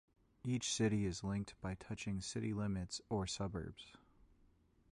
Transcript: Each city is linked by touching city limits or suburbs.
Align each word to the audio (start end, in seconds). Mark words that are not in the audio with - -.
Each 0.43 0.73
city 0.73 1.05
is 1.05 1.23
linked 1.23 1.53
by 1.61 1.75
touching 1.75 2.21
city 2.21 2.53
limits 2.55 3.01
or 3.07 3.27
suburbs. 3.27 3.93